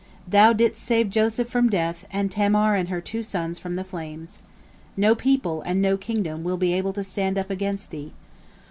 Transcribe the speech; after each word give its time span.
Thou 0.27 0.51
didst 0.51 0.81
save 0.81 1.11
Joseph 1.11 1.47
from 1.47 1.69
death, 1.69 2.07
and 2.11 2.31
Tamar 2.31 2.73
and 2.73 2.89
her 2.89 3.01
two 3.01 3.21
sons 3.21 3.59
from 3.59 3.75
the 3.75 3.83
flames. 3.83 4.39
No 4.97 5.13
people 5.13 5.61
and 5.61 5.79
no 5.79 5.95
kingdom 5.95 6.43
will 6.43 6.57
be 6.57 6.73
able 6.73 6.93
to 6.93 7.03
stand 7.03 7.37
up 7.37 7.51
against 7.51 7.91
thee. 7.91 8.11